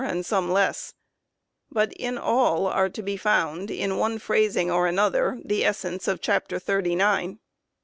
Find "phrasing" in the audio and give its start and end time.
4.17-4.71